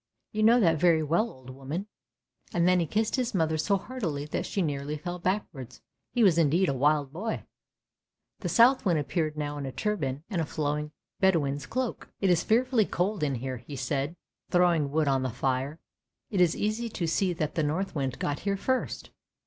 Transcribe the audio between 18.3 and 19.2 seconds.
here first!